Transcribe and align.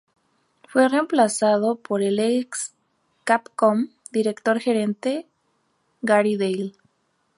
Fue 0.67 0.89
reemplazado 0.89 1.75
por 1.75 2.01
el 2.01 2.17
ex 2.17 2.73
Capcom 3.23 3.89
director 4.11 4.59
gerente, 4.59 5.27
Gary 6.01 6.37
Dale. 6.37 6.71